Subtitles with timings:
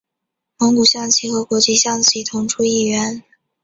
[0.57, 3.23] 蒙古象棋和国际象棋同出一源。